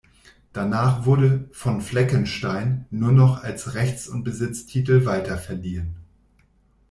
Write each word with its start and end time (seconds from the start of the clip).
Danach 0.51 1.05
wurde 1.05 1.47
"von 1.51 1.79
Fleckenstein" 1.79 2.87
nur 2.89 3.11
noch 3.11 3.43
als 3.43 3.75
Rechts- 3.75 4.07
und 4.09 4.23
Besitztitel 4.23 5.05
weiterverliehen. 5.05 5.95